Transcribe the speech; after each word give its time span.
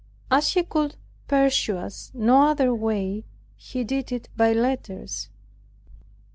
As 0.31 0.53
he 0.55 0.63
could 0.63 0.95
pursue 1.27 1.77
us 1.77 2.09
no 2.15 2.47
other 2.47 2.73
way, 2.73 3.23
he 3.55 3.83
did 3.83 4.11
it 4.11 4.29
by 4.35 4.51
letters. 4.51 5.29